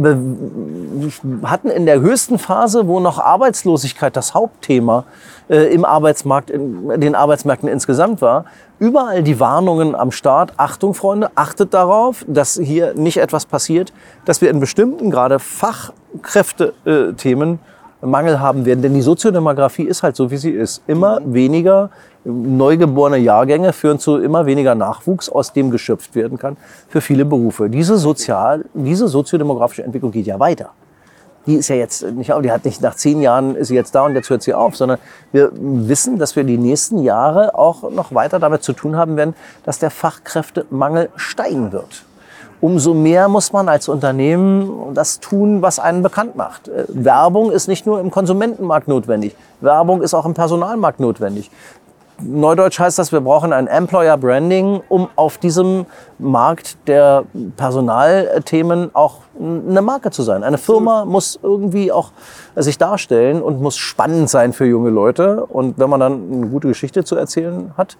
hatten 1.43 1.69
in 1.69 1.85
der 1.85 2.01
höchsten 2.01 2.37
Phase, 2.37 2.87
wo 2.87 2.99
noch 2.99 3.19
Arbeitslosigkeit 3.19 4.15
das 4.15 4.33
Hauptthema 4.33 5.05
äh, 5.49 5.73
im 5.73 5.85
Arbeitsmarkt, 5.85 6.49
in 6.49 6.99
den 6.99 7.15
Arbeitsmärkten 7.15 7.69
insgesamt 7.69 8.21
war, 8.21 8.43
überall 8.79 9.23
die 9.23 9.39
Warnungen 9.39 9.95
am 9.95 10.11
Start. 10.11 10.53
Achtung, 10.57 10.93
Freunde, 10.93 11.31
achtet 11.35 11.73
darauf, 11.73 12.25
dass 12.27 12.59
hier 12.61 12.93
nicht 12.93 13.17
etwas 13.17 13.45
passiert, 13.45 13.93
dass 14.25 14.41
wir 14.41 14.49
in 14.49 14.59
bestimmten, 14.59 15.09
gerade 15.11 15.39
Fachkräftethemen, 15.39 17.59
Mangel 18.01 18.39
haben 18.39 18.65
werden. 18.65 18.81
Denn 18.81 18.93
die 18.93 19.01
Soziodemografie 19.01 19.83
ist 19.83 20.03
halt 20.03 20.15
so, 20.15 20.29
wie 20.29 20.37
sie 20.37 20.51
ist. 20.51 20.81
Immer 20.87 21.19
weniger 21.25 21.89
neugeborene 22.23 23.17
Jahrgänge 23.17 23.73
führen 23.73 23.99
zu 23.99 24.17
immer 24.17 24.45
weniger 24.45 24.75
Nachwuchs, 24.75 25.29
aus 25.29 25.53
dem 25.53 25.71
geschöpft 25.71 26.13
werden 26.15 26.37
kann 26.37 26.57
für 26.89 27.01
viele 27.01 27.25
Berufe. 27.25 27.69
Diese, 27.69 27.97
sozial, 27.97 28.65
diese 28.73 29.07
soziodemografische 29.07 29.83
Entwicklung 29.83 30.11
geht 30.11 30.27
ja 30.27 30.39
weiter. 30.39 30.71
Die 31.45 31.55
ist 31.55 31.69
ja 31.69 31.77
jetzt 31.77 32.03
nicht 32.03 32.33
die 32.43 32.51
hat 32.51 32.65
nicht 32.65 32.81
nach 32.81 32.95
zehn 32.95 33.21
Jahren 33.21 33.55
ist 33.55 33.69
sie 33.69 33.75
jetzt 33.75 33.95
da 33.95 34.01
und 34.01 34.15
jetzt 34.15 34.29
hört 34.29 34.43
sie 34.43 34.53
auf, 34.53 34.75
sondern 34.75 34.99
wir 35.31 35.49
wissen, 35.53 36.19
dass 36.19 36.35
wir 36.35 36.43
die 36.43 36.57
nächsten 36.57 36.99
Jahre 36.99 37.55
auch 37.55 37.89
noch 37.89 38.13
weiter 38.13 38.37
damit 38.37 38.63
zu 38.63 38.73
tun 38.73 38.97
haben 38.97 39.15
werden, 39.15 39.33
dass 39.63 39.79
der 39.79 39.89
Fachkräftemangel 39.89 41.09
steigen 41.15 41.71
wird 41.71 42.03
umso 42.61 42.93
mehr 42.93 43.27
muss 43.27 43.53
man 43.53 43.69
als 43.69 43.87
Unternehmen 43.87 44.93
das 44.93 45.19
tun, 45.19 45.61
was 45.61 45.79
einen 45.79 46.03
bekannt 46.03 46.35
macht. 46.35 46.67
Äh, 46.67 46.85
Werbung 46.87 47.51
ist 47.51 47.67
nicht 47.67 47.85
nur 47.85 47.99
im 47.99 48.11
Konsumentenmarkt 48.11 48.87
notwendig, 48.87 49.35
Werbung 49.61 50.01
ist 50.01 50.13
auch 50.13 50.25
im 50.25 50.33
Personalmarkt 50.33 50.99
notwendig. 50.99 51.51
Neudeutsch 52.19 52.79
heißt 52.79 52.97
das, 52.97 53.11
wir 53.11 53.21
brauchen 53.21 53.53
ein 53.53 53.67
Employer 53.67 54.17
Branding, 54.17 54.81
um 54.89 55.07
auf 55.15 55.37
diesem 55.37 55.85
Markt 56.17 56.77
der 56.87 57.25
Personalthemen 57.57 58.89
auch 58.93 59.19
eine 59.39 59.83
Marke 59.83 60.09
zu 60.09 60.23
sein. 60.23 60.43
Eine 60.43 60.57
Firma 60.57 61.05
muss 61.05 61.39
irgendwie 61.43 61.91
auch 61.91 62.11
sich 62.55 62.79
darstellen 62.79 63.41
und 63.43 63.61
muss 63.61 63.77
spannend 63.77 64.31
sein 64.31 64.51
für 64.53 64.65
junge 64.65 64.89
Leute. 64.89 65.45
Und 65.45 65.77
wenn 65.77 65.91
man 65.91 65.99
dann 65.99 66.31
eine 66.31 66.47
gute 66.47 66.67
Geschichte 66.67 67.03
zu 67.03 67.15
erzählen 67.15 67.71
hat, 67.77 67.97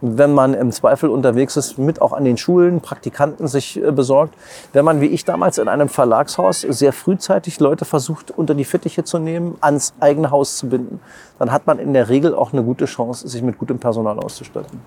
wenn 0.00 0.32
man 0.32 0.54
im 0.54 0.72
Zweifel 0.72 1.10
unterwegs 1.10 1.56
ist, 1.56 1.78
mit 1.78 2.00
auch 2.00 2.12
an 2.12 2.24
den 2.24 2.36
Schulen 2.36 2.80
Praktikanten 2.80 3.48
sich 3.48 3.82
äh, 3.82 3.92
besorgt. 3.92 4.34
Wenn 4.72 4.84
man, 4.84 5.00
wie 5.00 5.06
ich 5.06 5.24
damals 5.24 5.58
in 5.58 5.68
einem 5.68 5.88
Verlagshaus, 5.88 6.62
sehr 6.62 6.92
frühzeitig 6.92 7.60
Leute 7.60 7.84
versucht, 7.84 8.30
unter 8.30 8.54
die 8.54 8.64
Fittiche 8.64 9.04
zu 9.04 9.18
nehmen, 9.18 9.56
ans 9.60 9.92
eigene 10.00 10.30
Haus 10.30 10.56
zu 10.56 10.68
binden, 10.68 11.00
dann 11.38 11.52
hat 11.52 11.66
man 11.66 11.78
in 11.78 11.92
der 11.92 12.08
Regel 12.08 12.34
auch 12.34 12.52
eine 12.52 12.62
gute 12.62 12.86
Chance, 12.86 13.28
sich 13.28 13.42
mit 13.42 13.58
gutem 13.58 13.78
Personal 13.78 14.18
auszustatten. 14.18 14.80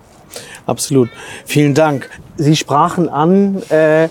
Absolut. 0.66 1.08
Vielen 1.44 1.74
Dank. 1.74 2.10
Sie 2.36 2.56
sprachen 2.56 3.08
an, 3.08 3.62
äh, 3.68 4.08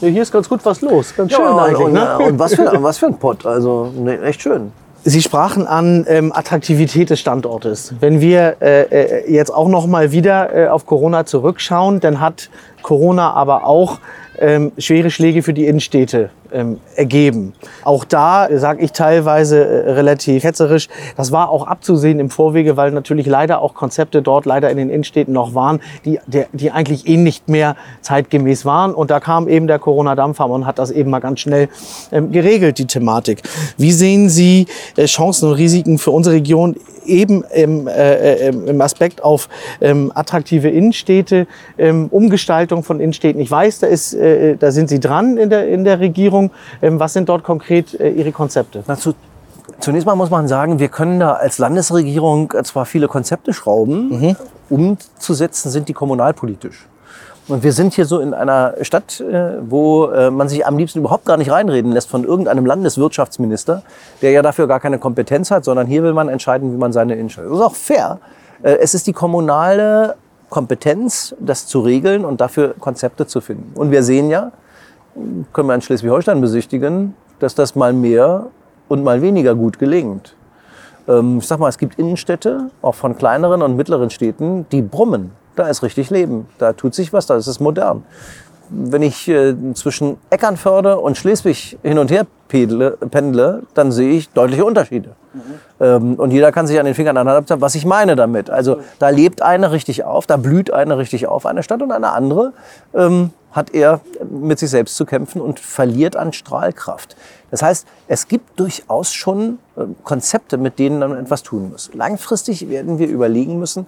hier 0.00 0.22
ist 0.22 0.32
ganz 0.32 0.48
gut 0.48 0.60
was 0.64 0.80
los. 0.80 1.14
Ganz 1.14 1.32
schön 1.32 1.44
ja, 1.44 1.56
eigentlich. 1.56 1.78
Und, 1.78 1.92
ne? 1.92 2.18
und 2.18 2.38
was, 2.38 2.54
für, 2.54 2.70
was 2.82 2.98
für 2.98 3.06
ein 3.06 3.18
Pott. 3.18 3.44
Also 3.44 3.92
ne, 3.94 4.20
echt 4.22 4.42
schön. 4.42 4.72
Sie 5.02 5.22
sprachen 5.22 5.66
an 5.66 6.04
ähm, 6.08 6.30
Attraktivität 6.30 7.08
des 7.08 7.20
Standortes. 7.20 7.94
Wenn 8.00 8.20
wir 8.20 8.56
äh, 8.60 8.82
äh, 8.82 9.32
jetzt 9.32 9.50
auch 9.52 9.68
noch 9.68 9.86
mal 9.86 10.12
wieder 10.12 10.54
äh, 10.54 10.68
auf 10.68 10.84
Corona 10.84 11.24
zurückschauen, 11.24 12.00
dann 12.00 12.20
hat 12.20 12.50
Corona 12.82 13.32
aber 13.32 13.66
auch 13.66 13.98
ähm, 14.38 14.72
schwere 14.78 15.10
Schläge 15.10 15.42
für 15.42 15.52
die 15.52 15.66
Innenstädte 15.66 16.30
ähm, 16.52 16.78
ergeben. 16.96 17.52
Auch 17.84 18.04
da 18.04 18.48
sage 18.58 18.82
ich 18.82 18.92
teilweise 18.92 19.64
äh, 19.64 19.90
relativ 19.92 20.42
hetzerisch, 20.44 20.88
das 21.16 21.30
war 21.30 21.50
auch 21.50 21.66
abzusehen 21.66 22.18
im 22.18 22.30
Vorwege, 22.30 22.76
weil 22.76 22.90
natürlich 22.90 23.26
leider 23.26 23.60
auch 23.60 23.74
Konzepte 23.74 24.22
dort 24.22 24.46
leider 24.46 24.70
in 24.70 24.78
den 24.78 24.90
Innenstädten 24.90 25.34
noch 25.34 25.54
waren, 25.54 25.80
die, 26.04 26.18
der, 26.26 26.46
die 26.52 26.70
eigentlich 26.70 27.06
eh 27.06 27.16
nicht 27.16 27.48
mehr 27.48 27.76
zeitgemäß 28.00 28.64
waren. 28.64 28.94
Und 28.94 29.10
da 29.10 29.20
kam 29.20 29.48
eben 29.48 29.66
der 29.66 29.78
Corona-Dampfer 29.78 30.48
und 30.48 30.66
hat 30.66 30.78
das 30.78 30.90
eben 30.90 31.10
mal 31.10 31.20
ganz 31.20 31.40
schnell 31.40 31.68
ähm, 32.10 32.32
geregelt, 32.32 32.78
die 32.78 32.86
Thematik. 32.86 33.42
Wie 33.76 33.92
sehen 33.92 34.28
Sie 34.28 34.66
äh, 34.96 35.04
Chancen 35.04 35.50
und 35.50 35.54
Risiken 35.56 35.98
für 35.98 36.10
unsere 36.10 36.36
Region 36.36 36.76
eben 37.10 37.44
im, 37.52 37.86
äh, 37.86 38.48
im 38.48 38.80
Aspekt 38.80 39.22
auf 39.22 39.48
ähm, 39.80 40.12
attraktive 40.14 40.68
Innenstädte, 40.68 41.46
ähm, 41.78 42.08
Umgestaltung 42.10 42.82
von 42.82 43.00
Innenstädten? 43.00 43.40
Ich 43.40 43.50
weiß, 43.50 43.80
da, 43.80 43.86
ist, 43.86 44.14
äh, 44.14 44.56
da 44.56 44.70
sind 44.70 44.88
Sie 44.88 45.00
dran 45.00 45.36
in 45.36 45.50
der, 45.50 45.68
in 45.68 45.84
der 45.84 46.00
Regierung. 46.00 46.50
Ähm, 46.80 46.98
was 47.00 47.12
sind 47.12 47.28
dort 47.28 47.44
konkret 47.44 47.98
äh, 47.98 48.10
Ihre 48.10 48.32
Konzepte? 48.32 48.82
Na, 48.86 48.96
zu, 48.96 49.14
zunächst 49.80 50.06
mal 50.06 50.14
muss 50.14 50.30
man 50.30 50.48
sagen, 50.48 50.78
wir 50.78 50.88
können 50.88 51.20
da 51.20 51.34
als 51.34 51.58
Landesregierung 51.58 52.52
zwar 52.64 52.86
viele 52.86 53.08
Konzepte 53.08 53.52
schrauben, 53.52 54.36
umzusetzen 54.68 55.70
sind 55.70 55.88
die 55.88 55.92
kommunalpolitisch. 55.92 56.86
Und 57.48 57.64
wir 57.64 57.72
sind 57.72 57.94
hier 57.94 58.04
so 58.04 58.20
in 58.20 58.32
einer 58.32 58.74
Stadt, 58.82 59.20
äh, 59.20 59.58
wo 59.62 60.06
äh, 60.06 60.30
man 60.30 60.48
sich 60.48 60.64
am 60.66 60.78
liebsten 60.78 61.00
überhaupt 61.00 61.24
gar 61.24 61.36
nicht 61.36 61.50
reinreden 61.50 61.90
lässt 61.92 62.08
von 62.08 62.24
irgendeinem 62.24 62.64
Landeswirtschaftsminister, 62.64 63.82
der 64.22 64.30
ja 64.30 64.42
dafür 64.42 64.68
gar 64.68 64.78
keine 64.78 64.98
Kompetenz 64.98 65.50
hat, 65.50 65.64
sondern 65.64 65.86
hier 65.86 66.02
will 66.02 66.12
man 66.12 66.28
entscheiden, 66.28 66.72
wie 66.72 66.76
man 66.76 66.92
seine 66.92 67.16
Innenstadt. 67.16 67.46
Das 67.46 67.54
ist 67.54 67.60
auch 67.60 67.74
fair. 67.74 68.18
Äh, 68.62 68.74
Es 68.74 68.94
ist 68.94 69.06
die 69.06 69.12
kommunale 69.12 70.14
Kompetenz, 70.48 71.34
das 71.40 71.66
zu 71.66 71.80
regeln 71.80 72.24
und 72.24 72.40
dafür 72.40 72.74
Konzepte 72.78 73.26
zu 73.26 73.40
finden. 73.40 73.72
Und 73.74 73.90
wir 73.90 74.02
sehen 74.02 74.30
ja, 74.30 74.52
können 75.52 75.68
wir 75.68 75.74
in 75.74 75.82
Schleswig-Holstein 75.82 76.40
besichtigen, 76.40 77.14
dass 77.40 77.54
das 77.54 77.74
mal 77.74 77.92
mehr 77.92 78.46
und 78.88 79.02
mal 79.02 79.22
weniger 79.22 79.54
gut 79.56 79.78
gelingt. 79.78 80.36
Ähm, 81.08 81.38
Ich 81.38 81.48
sag 81.48 81.58
mal, 81.58 81.68
es 81.68 81.78
gibt 81.78 81.98
Innenstädte, 81.98 82.70
auch 82.82 82.94
von 82.94 83.16
kleineren 83.16 83.62
und 83.62 83.76
mittleren 83.76 84.10
Städten, 84.10 84.66
die 84.70 84.82
brummen. 84.82 85.32
Da 85.56 85.68
ist 85.68 85.82
richtig 85.82 86.10
Leben. 86.10 86.48
Da 86.58 86.72
tut 86.72 86.94
sich 86.94 87.12
was, 87.12 87.26
da 87.26 87.36
ist 87.36 87.46
es 87.46 87.60
modern. 87.60 88.04
Wenn 88.68 89.02
ich 89.02 89.26
äh, 89.28 89.54
zwischen 89.74 90.18
Eckernförde 90.30 90.98
und 90.98 91.16
Schleswig 91.16 91.76
hin 91.82 91.98
und 91.98 92.10
her 92.10 92.26
pendle, 92.46 92.96
pendle 93.10 93.62
dann 93.74 93.90
sehe 93.90 94.12
ich 94.12 94.30
deutliche 94.30 94.64
Unterschiede. 94.64 95.16
Ähm, 95.80 96.14
und 96.14 96.30
jeder 96.30 96.52
kann 96.52 96.66
sich 96.66 96.78
an 96.78 96.86
den 96.86 96.94
Fingern 96.94 97.16
anhalten, 97.16 97.60
was 97.60 97.74
ich 97.74 97.84
meine 97.84 98.14
damit. 98.14 98.48
Also 98.48 98.80
da 98.98 99.08
lebt 99.08 99.42
eine 99.42 99.72
richtig 99.72 100.04
auf, 100.04 100.26
da 100.26 100.36
blüht 100.36 100.72
eine 100.72 100.98
richtig 100.98 101.26
auf, 101.26 101.46
eine 101.46 101.62
Stadt 101.62 101.82
und 101.82 101.90
eine 101.90 102.10
andere 102.12 102.52
ähm, 102.94 103.30
hat 103.52 103.74
er 103.74 104.00
mit 104.30 104.58
sich 104.58 104.70
selbst 104.70 104.96
zu 104.96 105.04
kämpfen 105.04 105.40
und 105.40 105.58
verliert 105.58 106.16
an 106.16 106.32
Strahlkraft. 106.32 107.16
Das 107.50 107.62
heißt, 107.62 107.86
es 108.06 108.28
gibt 108.28 108.60
durchaus 108.60 109.12
schon 109.12 109.58
äh, 109.76 109.82
Konzepte, 110.04 110.56
mit 110.56 110.78
denen 110.78 111.00
man 111.00 111.16
etwas 111.16 111.42
tun 111.42 111.70
muss. 111.70 111.90
Langfristig 111.94 112.68
werden 112.68 112.98
wir 112.98 113.08
überlegen 113.08 113.58
müssen, 113.58 113.86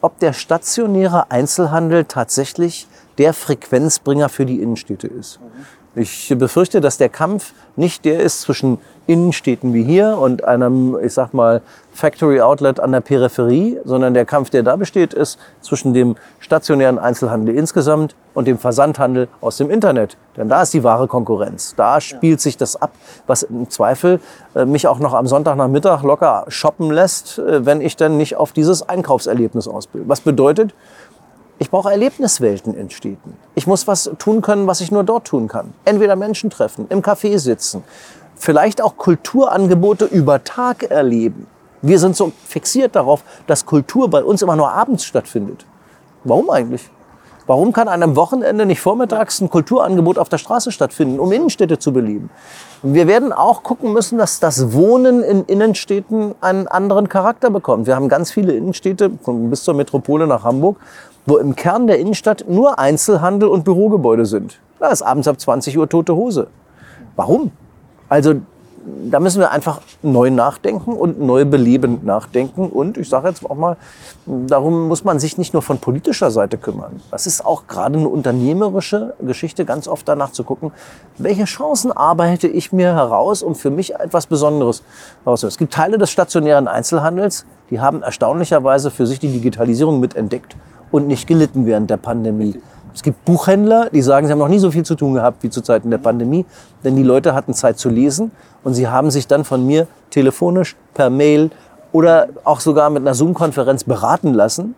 ob 0.00 0.18
der 0.18 0.32
stationäre 0.32 1.30
Einzelhandel 1.30 2.04
tatsächlich 2.04 2.86
der 3.18 3.32
Frequenzbringer 3.32 4.28
für 4.28 4.46
die 4.46 4.60
Innenstädte 4.60 5.06
ist. 5.06 5.40
Ich 5.96 6.34
befürchte, 6.36 6.80
dass 6.80 6.98
der 6.98 7.08
Kampf 7.08 7.52
nicht 7.76 8.04
der 8.04 8.18
ist 8.18 8.40
zwischen 8.40 8.78
Innenstädten 9.06 9.74
wie 9.74 9.84
hier 9.84 10.18
und 10.18 10.42
einem, 10.44 10.98
ich 11.00 11.12
sag 11.12 11.34
mal, 11.34 11.60
Factory 11.92 12.40
Outlet 12.40 12.80
an 12.80 12.90
der 12.90 13.00
Peripherie, 13.00 13.78
sondern 13.84 14.14
der 14.14 14.24
Kampf, 14.24 14.50
der 14.50 14.64
da 14.64 14.74
besteht, 14.74 15.14
ist 15.14 15.38
zwischen 15.60 15.94
dem 15.94 16.16
stationären 16.40 16.98
Einzelhandel 16.98 17.54
insgesamt 17.54 18.16
und 18.32 18.48
dem 18.48 18.58
Versandhandel 18.58 19.28
aus 19.40 19.58
dem 19.58 19.70
Internet. 19.70 20.16
Denn 20.36 20.48
da 20.48 20.62
ist 20.62 20.74
die 20.74 20.82
wahre 20.82 21.06
Konkurrenz. 21.06 21.74
Da 21.76 22.00
spielt 22.00 22.40
sich 22.40 22.56
das 22.56 22.74
ab, 22.74 22.92
was 23.28 23.44
im 23.44 23.70
Zweifel 23.70 24.20
äh, 24.56 24.64
mich 24.64 24.88
auch 24.88 24.98
noch 24.98 25.14
am 25.14 25.28
Sonntagnachmittag 25.28 26.02
locker 26.02 26.46
shoppen 26.48 26.90
lässt, 26.90 27.38
äh, 27.38 27.64
wenn 27.64 27.80
ich 27.80 27.94
dann 27.96 28.16
nicht 28.16 28.36
auf 28.36 28.52
dieses 28.52 28.88
Einkaufserlebnis 28.88 29.68
ausbilde. 29.68 30.08
Was 30.08 30.22
bedeutet, 30.22 30.74
ich 31.58 31.70
brauche 31.70 31.90
Erlebniswelten 31.90 32.74
in 32.74 32.90
Städten. 32.90 33.36
Ich 33.54 33.66
muss 33.66 33.86
was 33.86 34.10
tun 34.18 34.42
können, 34.42 34.66
was 34.66 34.80
ich 34.80 34.90
nur 34.90 35.04
dort 35.04 35.26
tun 35.26 35.48
kann. 35.48 35.72
Entweder 35.84 36.16
Menschen 36.16 36.50
treffen, 36.50 36.86
im 36.88 37.00
Café 37.00 37.38
sitzen, 37.38 37.84
vielleicht 38.36 38.82
auch 38.82 38.96
Kulturangebote 38.96 40.04
über 40.04 40.42
Tag 40.42 40.82
erleben. 40.84 41.46
Wir 41.82 41.98
sind 41.98 42.16
so 42.16 42.32
fixiert 42.46 42.96
darauf, 42.96 43.22
dass 43.46 43.66
Kultur 43.66 44.08
bei 44.08 44.24
uns 44.24 44.42
immer 44.42 44.56
nur 44.56 44.70
abends 44.70 45.04
stattfindet. 45.04 45.66
Warum 46.24 46.50
eigentlich? 46.50 46.90
Warum 47.46 47.74
kann 47.74 47.88
an 47.88 48.02
einem 48.02 48.16
Wochenende 48.16 48.64
nicht 48.64 48.80
vormittags 48.80 49.40
ein 49.42 49.50
Kulturangebot 49.50 50.18
auf 50.18 50.30
der 50.30 50.38
Straße 50.38 50.72
stattfinden, 50.72 51.20
um 51.20 51.30
Innenstädte 51.30 51.78
zu 51.78 51.92
beleben? 51.92 52.30
Wir 52.82 53.06
werden 53.06 53.34
auch 53.34 53.62
gucken 53.62 53.92
müssen, 53.92 54.16
dass 54.16 54.40
das 54.40 54.72
Wohnen 54.72 55.22
in 55.22 55.44
Innenstädten 55.44 56.34
einen 56.40 56.66
anderen 56.68 57.10
Charakter 57.10 57.50
bekommt. 57.50 57.86
Wir 57.86 57.96
haben 57.96 58.08
ganz 58.08 58.30
viele 58.30 58.54
Innenstädte, 58.54 59.10
bis 59.10 59.62
zur 59.62 59.74
Metropole 59.74 60.26
nach 60.26 60.42
Hamburg, 60.42 60.78
wo 61.26 61.36
im 61.36 61.54
Kern 61.54 61.86
der 61.86 61.98
Innenstadt 61.98 62.46
nur 62.48 62.78
Einzelhandel 62.78 63.50
und 63.50 63.64
Bürogebäude 63.64 64.24
sind. 64.24 64.58
Da 64.78 64.88
ist 64.88 65.02
abends 65.02 65.28
ab 65.28 65.38
20 65.38 65.76
Uhr 65.76 65.88
tote 65.88 66.14
Hose. 66.14 66.46
Warum? 67.14 67.52
Also 68.08 68.36
da 69.10 69.20
müssen 69.20 69.40
wir 69.40 69.50
einfach 69.50 69.80
neu 70.02 70.30
nachdenken 70.30 70.92
und 70.92 71.20
neu 71.20 71.44
belebend 71.44 72.04
nachdenken. 72.04 72.68
Und 72.68 72.98
ich 72.98 73.08
sage 73.08 73.28
jetzt 73.28 73.48
auch 73.48 73.56
mal, 73.56 73.76
darum 74.26 74.88
muss 74.88 75.04
man 75.04 75.18
sich 75.18 75.38
nicht 75.38 75.52
nur 75.52 75.62
von 75.62 75.78
politischer 75.78 76.30
Seite 76.30 76.58
kümmern. 76.58 77.00
Das 77.10 77.26
ist 77.26 77.44
auch 77.44 77.66
gerade 77.66 77.98
eine 77.98 78.08
unternehmerische 78.08 79.14
Geschichte, 79.20 79.64
ganz 79.64 79.88
oft 79.88 80.06
danach 80.06 80.32
zu 80.32 80.44
gucken, 80.44 80.72
welche 81.18 81.44
Chancen 81.44 81.92
arbeite 81.92 82.46
ich 82.48 82.72
mir 82.72 82.94
heraus, 82.94 83.42
um 83.42 83.54
für 83.54 83.70
mich 83.70 83.94
etwas 83.94 84.26
Besonderes 84.26 84.82
herauszuholen. 85.24 85.52
Es 85.52 85.58
gibt 85.58 85.72
Teile 85.72 85.98
des 85.98 86.10
stationären 86.10 86.68
Einzelhandels, 86.68 87.46
die 87.70 87.80
haben 87.80 88.02
erstaunlicherweise 88.02 88.90
für 88.90 89.06
sich 89.06 89.18
die 89.18 89.32
Digitalisierung 89.32 90.00
mitentdeckt 90.00 90.56
und 90.90 91.06
nicht 91.06 91.26
gelitten 91.26 91.66
während 91.66 91.90
der 91.90 91.96
Pandemie. 91.96 92.60
Es 92.94 93.02
gibt 93.02 93.24
Buchhändler, 93.24 93.90
die 93.90 94.02
sagen, 94.02 94.26
sie 94.26 94.32
haben 94.32 94.38
noch 94.38 94.48
nie 94.48 94.60
so 94.60 94.70
viel 94.70 94.84
zu 94.84 94.94
tun 94.94 95.14
gehabt 95.14 95.42
wie 95.42 95.50
zu 95.50 95.62
Zeiten 95.62 95.90
der 95.90 95.98
Pandemie, 95.98 96.46
denn 96.84 96.94
die 96.94 97.02
Leute 97.02 97.34
hatten 97.34 97.52
Zeit 97.52 97.76
zu 97.78 97.88
lesen 97.88 98.30
und 98.62 98.74
sie 98.74 98.86
haben 98.88 99.10
sich 99.10 99.26
dann 99.26 99.44
von 99.44 99.66
mir 99.66 99.88
telefonisch, 100.10 100.76
per 100.94 101.10
Mail 101.10 101.50
oder 101.90 102.28
auch 102.44 102.60
sogar 102.60 102.90
mit 102.90 103.02
einer 103.02 103.14
Zoom-Konferenz 103.14 103.82
beraten 103.82 104.32
lassen, 104.32 104.76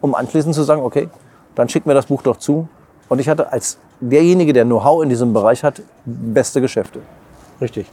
um 0.00 0.14
anschließend 0.14 0.54
zu 0.54 0.62
sagen, 0.62 0.82
okay, 0.82 1.10
dann 1.54 1.68
schick 1.68 1.84
mir 1.84 1.94
das 1.94 2.06
Buch 2.06 2.22
doch 2.22 2.38
zu. 2.38 2.68
Und 3.10 3.20
ich 3.20 3.28
hatte 3.28 3.52
als 3.52 3.78
derjenige, 4.00 4.52
der 4.52 4.64
Know-how 4.64 5.02
in 5.02 5.08
diesem 5.10 5.32
Bereich 5.32 5.62
hat, 5.62 5.82
beste 6.04 6.60
Geschäfte. 6.60 7.00
Richtig. 7.60 7.86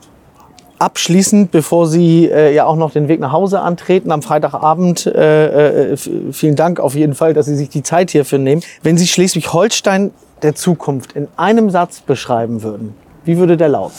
Abschließend, 0.77 1.51
bevor 1.51 1.87
Sie 1.87 2.29
äh, 2.29 2.53
ja 2.53 2.65
auch 2.65 2.75
noch 2.75 2.91
den 2.91 3.07
Weg 3.07 3.21
nach 3.21 3.31
Hause 3.31 3.61
antreten 3.61 4.11
am 4.11 4.21
Freitagabend, 4.21 5.05
äh, 5.05 5.93
äh, 5.93 5.97
vielen 6.31 6.57
Dank 6.57 6.81
auf 6.81 6.95
jeden 6.95 7.15
Fall, 7.15 7.33
dass 7.33 7.45
Sie 7.45 7.55
sich 7.55 7.69
die 7.69 7.81
Zeit 7.81 8.11
hierfür 8.11 8.39
nehmen. 8.39 8.61
Wenn 8.83 8.97
Sie 8.97 9.07
Schleswig-Holstein 9.07 10.11
der 10.41 10.53
Zukunft 10.55 11.13
in 11.13 11.29
einem 11.37 11.69
Satz 11.69 12.01
beschreiben 12.01 12.61
würden, 12.61 12.93
wie 13.23 13.37
würde 13.37 13.55
der 13.55 13.69
lauten? 13.69 13.95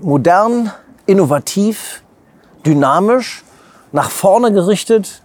Modern, 0.00 0.70
innovativ, 1.06 2.02
dynamisch, 2.64 3.42
nach 3.90 4.10
vorne 4.10 4.52
gerichtet. 4.52 5.22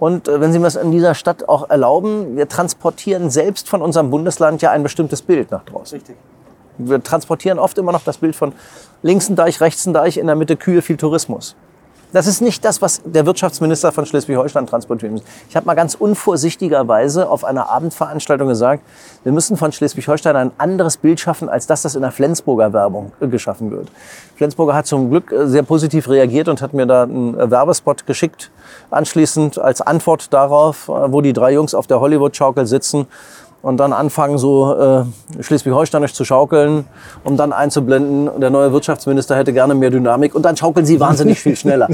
Und 0.00 0.26
äh, 0.26 0.40
wenn 0.40 0.52
Sie 0.52 0.58
mir 0.58 0.64
das 0.64 0.74
in 0.74 0.90
dieser 0.90 1.14
Stadt 1.14 1.48
auch 1.48 1.70
erlauben, 1.70 2.36
wir 2.36 2.48
transportieren 2.48 3.30
selbst 3.30 3.68
von 3.68 3.80
unserem 3.80 4.10
Bundesland 4.10 4.62
ja 4.62 4.72
ein 4.72 4.82
bestimmtes 4.82 5.22
Bild 5.22 5.52
nach 5.52 5.64
draußen. 5.64 5.98
Richtig. 5.98 6.16
Wir 6.88 7.02
transportieren 7.02 7.58
oft 7.58 7.78
immer 7.78 7.92
noch 7.92 8.04
das 8.04 8.18
Bild 8.18 8.36
von 8.36 8.52
links 9.02 9.28
ein 9.28 9.36
Deich, 9.36 9.60
rechts 9.60 9.86
ein 9.86 9.92
Deich, 9.92 10.16
in 10.16 10.26
der 10.26 10.36
Mitte 10.36 10.56
Kühe, 10.56 10.82
viel 10.82 10.96
Tourismus. 10.96 11.56
Das 12.12 12.26
ist 12.26 12.42
nicht 12.42 12.62
das, 12.62 12.82
was 12.82 13.00
der 13.06 13.24
Wirtschaftsminister 13.24 13.90
von 13.90 14.04
Schleswig-Holstein 14.04 14.66
transportieren 14.66 15.14
muss. 15.14 15.22
Ich 15.48 15.56
habe 15.56 15.64
mal 15.64 15.74
ganz 15.74 15.94
unvorsichtigerweise 15.94 17.28
auf 17.28 17.42
einer 17.42 17.70
Abendveranstaltung 17.70 18.48
gesagt, 18.48 18.82
wir 19.24 19.32
müssen 19.32 19.56
von 19.56 19.72
Schleswig-Holstein 19.72 20.36
ein 20.36 20.50
anderes 20.58 20.98
Bild 20.98 21.20
schaffen, 21.20 21.48
als 21.48 21.66
das, 21.66 21.82
das 21.82 21.94
in 21.94 22.02
der 22.02 22.12
Flensburger 22.12 22.74
Werbung 22.74 23.12
äh, 23.20 23.28
geschaffen 23.28 23.70
wird. 23.70 23.88
Flensburger 24.36 24.74
hat 24.74 24.86
zum 24.86 25.08
Glück 25.08 25.32
äh, 25.32 25.46
sehr 25.46 25.62
positiv 25.62 26.10
reagiert 26.10 26.48
und 26.48 26.60
hat 26.60 26.74
mir 26.74 26.84
da 26.84 27.04
einen 27.04 27.38
äh, 27.38 27.50
Werbespot 27.50 28.06
geschickt, 28.06 28.50
anschließend 28.90 29.58
als 29.58 29.80
Antwort 29.80 30.34
darauf, 30.34 30.88
wo 30.88 31.22
die 31.22 31.32
drei 31.32 31.54
Jungs 31.54 31.74
auf 31.74 31.86
der 31.86 32.00
Hollywood-Schaukel 32.00 32.66
sitzen 32.66 33.06
und 33.62 33.76
dann 33.76 33.92
anfangen, 33.92 34.38
so 34.38 34.74
äh, 34.74 35.04
schleswig-holsteinisch 35.42 36.12
zu 36.14 36.24
schaukeln, 36.24 36.84
um 37.24 37.36
dann 37.36 37.52
einzublenden, 37.52 38.40
der 38.40 38.50
neue 38.50 38.72
Wirtschaftsminister 38.72 39.36
hätte 39.36 39.52
gerne 39.52 39.74
mehr 39.74 39.90
Dynamik 39.90 40.34
und 40.34 40.42
dann 40.42 40.56
schaukeln 40.56 40.84
sie 40.84 40.98
wahnsinnig 41.00 41.40
viel 41.40 41.56
schneller. 41.56 41.88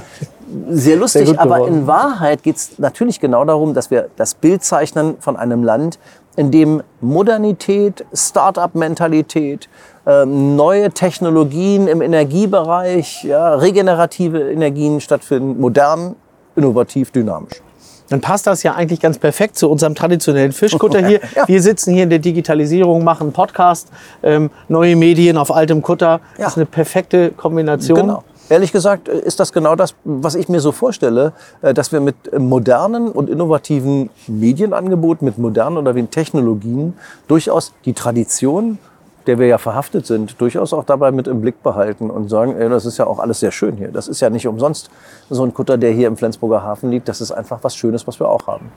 Sehr 0.71 0.97
lustig, 0.97 1.29
Sehr 1.29 1.41
aber 1.41 1.69
in 1.69 1.87
Wahrheit 1.87 2.43
geht 2.43 2.57
es 2.57 2.79
natürlich 2.79 3.21
genau 3.21 3.45
darum, 3.45 3.75
dass 3.75 3.91
wir 3.91 4.09
das 4.17 4.35
Bild 4.35 4.65
zeichnen 4.65 5.17
von 5.21 5.37
einem 5.37 5.63
Land, 5.63 5.99
in 6.37 6.51
dem 6.53 6.83
Modernität, 7.01 8.07
Start-up-Mentalität, 8.15 9.69
ähm, 10.07 10.55
neue 10.55 10.91
Technologien 10.91 11.89
im 11.89 12.01
Energiebereich, 12.01 13.25
ja, 13.25 13.57
regenerative 13.57 14.53
Energien 14.53 15.01
stattfinden, 15.01 15.61
modern, 15.61 16.15
innovativ, 16.55 17.11
dynamisch 17.11 17.61
dann 18.09 18.21
passt 18.21 18.47
das 18.47 18.63
ja 18.63 18.75
eigentlich 18.75 19.01
ganz 19.01 19.19
perfekt 19.19 19.57
zu 19.57 19.71
unserem 19.71 19.95
traditionellen 19.95 20.53
Fischkutter 20.53 21.07
hier. 21.07 21.21
ja. 21.37 21.47
Wir 21.47 21.63
sitzen 21.63 21.93
hier 21.93 22.05
in 22.05 22.11
der 22.11 22.19
Digitalisierung, 22.19 23.05
machen 23.05 23.33
Podcast, 23.33 23.89
ähm, 24.23 24.51
neue 24.69 24.97
Medien 24.97 25.37
auf 25.37 25.55
altem 25.55 25.83
Kutter. 25.83 26.21
Ja. 26.37 26.45
Das 26.45 26.53
ist 26.53 26.57
eine 26.57 26.67
perfekte 26.67 27.31
Kombination. 27.31 27.99
Genau. 27.99 28.25
Ehrlich 28.51 28.73
gesagt 28.73 29.09
äh, 29.09 29.19
ist 29.19 29.41
das 29.41 29.53
genau 29.53 29.77
das, 29.77 29.95
was 30.05 30.35
ich 30.35 30.49
mir 30.49 30.61
so 30.61 30.73
vorstelle, 30.73 31.33
äh, 31.63 31.75
dass 31.75 31.93
wir 31.93 32.01
mit 32.01 32.17
modernen 32.39 33.09
und 33.09 33.29
innovativen 33.29 34.11
Medienangeboten, 34.27 35.25
mit 35.25 35.39
modernen 35.39 35.77
oder 35.77 35.95
wie 35.95 36.05
Technologien 36.05 36.95
durchaus 37.27 37.73
die 37.85 37.93
Tradition 37.93 38.79
der 39.27 39.39
wir 39.39 39.47
ja 39.47 39.59
verhaftet 39.59 40.07
sind, 40.07 40.41
durchaus 40.41 40.73
auch 40.73 40.85
dabei 40.85 41.11
mit 41.11 41.27
im 41.27 41.41
Blick 41.41 41.63
behalten 41.63 42.11
und 42.11 42.29
sagen, 42.29 42.57
ey, 42.57 42.69
das 42.69 42.87
ist 42.87 42.99
ja 42.99 43.07
auch 43.07 43.19
alles 43.19 43.41
sehr 43.41 43.51
schön 43.51 43.77
hier. 43.77 43.89
Das 43.89 44.09
ist 44.09 44.21
ja 44.21 44.31
nicht 44.31 44.47
umsonst 44.47 44.91
so 45.29 45.45
ein 45.45 45.53
Kutter, 45.53 45.77
der 45.77 45.93
hier 45.93 46.09
im 46.09 46.17
Flensburger 46.17 46.63
Hafen 46.63 46.91
liegt. 46.91 47.09
Das 47.09 47.21
ist 47.21 47.33
einfach 47.33 47.59
was 47.63 47.77
Schönes, 47.77 48.07
was 48.07 48.19
wir 48.19 48.29
auch 48.29 48.47
haben. 48.47 48.71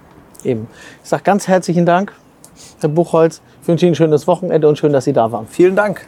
Eben. 0.44 0.68
Ich 1.04 1.10
sage 1.10 1.24
ganz 1.24 1.48
herzlichen 1.48 1.86
Dank, 1.86 2.14
Herr 2.80 2.90
Buchholz. 2.90 3.42
Ich 3.62 3.68
wünsche 3.68 3.86
Ihnen 3.86 3.94
ein 3.94 3.96
schönes 3.96 4.28
Wochenende 4.28 4.68
und 4.68 4.78
schön, 4.78 4.92
dass 4.92 5.06
Sie 5.06 5.14
da 5.14 5.32
waren. 5.32 5.48
Vielen 5.48 5.76
Dank. 5.76 6.08